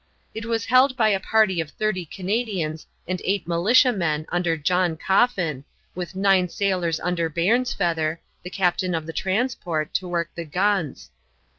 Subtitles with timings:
[0.33, 5.63] It was held by a party of 30 Canadians and 8 militiamen under John Coffin,
[5.93, 11.11] with 9 sailors under Bairnsfeather, the captain of the transport, to work the guns.